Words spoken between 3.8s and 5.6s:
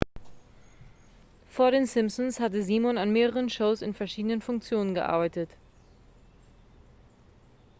in verschiedenen funktionen gearbeitet